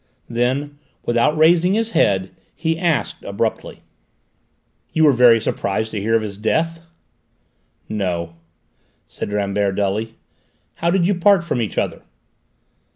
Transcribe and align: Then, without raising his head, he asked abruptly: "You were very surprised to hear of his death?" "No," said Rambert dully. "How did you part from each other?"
Then, 0.31 0.79
without 1.05 1.37
raising 1.37 1.75
his 1.75 1.91
head, 1.91 2.31
he 2.55 2.79
asked 2.79 3.21
abruptly: 3.23 3.81
"You 4.93 5.03
were 5.03 5.13
very 5.13 5.39
surprised 5.39 5.91
to 5.91 6.01
hear 6.01 6.15
of 6.15 6.23
his 6.23 6.39
death?" 6.39 6.79
"No," 7.87 8.33
said 9.05 9.31
Rambert 9.31 9.75
dully. 9.75 10.15
"How 10.77 10.89
did 10.89 11.05
you 11.05 11.13
part 11.13 11.43
from 11.43 11.61
each 11.61 11.77
other?" 11.77 12.01